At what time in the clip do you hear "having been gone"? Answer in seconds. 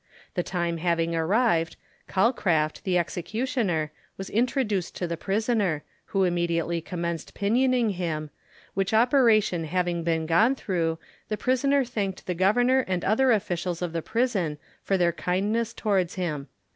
9.65-10.55